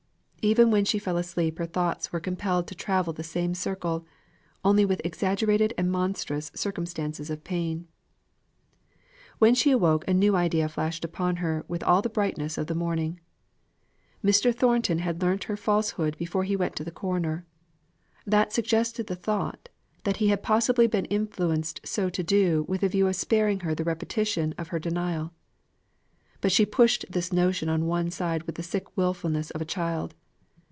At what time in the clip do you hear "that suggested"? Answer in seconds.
18.25-19.05